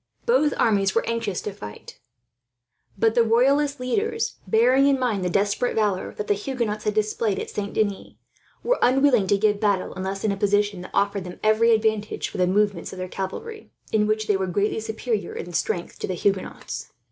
[0.25, 1.99] Both armies were anxious to fight;
[2.97, 7.37] but the royalist leaders, bearing in mind the desperate valour that the Huguenots had displayed
[7.37, 8.15] at Saint Denis,
[8.63, 12.39] were unwilling to give battle, unless in a position that afforded them every advantage for
[12.39, 16.15] the movements of their cavalry, in which they were greatly superior in strength to the
[16.15, 16.91] Huguenots.